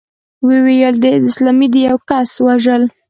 ويې 0.45 0.59
ويل 0.65 0.95
چې 0.97 1.01
د 1.03 1.05
حزب 1.13 1.27
اسلامي 1.31 1.67
د 1.73 1.75
يوه 1.87 2.01
کس 2.09 2.29
وژل. 2.45 2.83